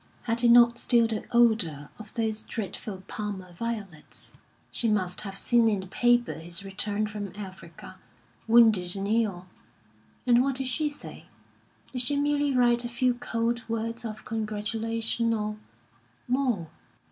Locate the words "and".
8.95-9.07, 10.25-10.41